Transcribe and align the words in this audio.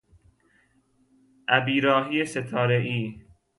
ابیراهی 1.47 2.25
ستارهای 2.25 3.21